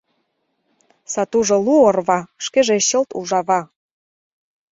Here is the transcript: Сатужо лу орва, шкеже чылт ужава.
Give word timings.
Сатужо 1.11 1.57
лу 1.65 1.75
орва, 1.87 2.19
шкеже 2.45 2.77
чылт 2.87 3.09
ужава. 3.19 3.61